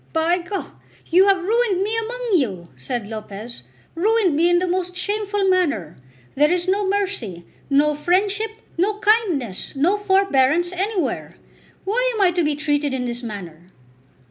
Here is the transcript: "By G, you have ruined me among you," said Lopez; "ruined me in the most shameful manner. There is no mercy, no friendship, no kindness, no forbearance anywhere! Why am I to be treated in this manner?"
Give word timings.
"By 0.13 0.39
G, 0.39 0.49
you 1.11 1.27
have 1.27 1.43
ruined 1.43 1.83
me 1.83 1.95
among 1.95 2.29
you," 2.33 2.69
said 2.75 3.07
Lopez; 3.07 3.61
"ruined 3.93 4.35
me 4.35 4.49
in 4.49 4.57
the 4.57 4.65
most 4.67 4.95
shameful 4.95 5.47
manner. 5.47 5.95
There 6.33 6.51
is 6.51 6.67
no 6.67 6.89
mercy, 6.89 7.45
no 7.69 7.93
friendship, 7.93 8.49
no 8.79 8.95
kindness, 8.97 9.75
no 9.75 9.97
forbearance 9.97 10.71
anywhere! 10.71 11.35
Why 11.85 12.13
am 12.15 12.21
I 12.21 12.31
to 12.31 12.43
be 12.43 12.55
treated 12.55 12.95
in 12.95 13.05
this 13.05 13.21
manner?" 13.21 13.67